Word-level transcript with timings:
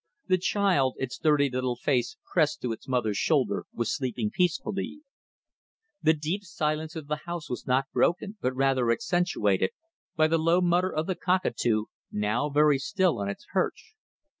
The 0.27 0.39
child, 0.39 0.95
its 0.97 1.19
dirty 1.19 1.47
little 1.47 1.75
face 1.75 2.17
pressed 2.33 2.59
to 2.63 2.71
its 2.71 2.87
mother's 2.87 3.19
shoulder, 3.19 3.67
was 3.71 3.95
sleeping 3.95 4.31
peacefully. 4.31 5.01
The 6.01 6.13
deep 6.15 6.43
silence 6.43 6.95
of 6.95 7.05
the 7.05 7.19
house 7.27 7.51
was 7.51 7.67
not 7.67 7.85
broken, 7.93 8.35
but 8.41 8.55
rather 8.55 8.89
accentuated, 8.89 9.69
by 10.15 10.25
the 10.27 10.39
low 10.39 10.59
mutter 10.59 10.91
of 10.91 11.05
the 11.05 11.13
cockatoo, 11.13 11.85
now 12.11 12.49
very 12.49 12.79
still 12.79 13.19
on 13.19 13.29
its 13.29 13.45
perch. 13.53 13.93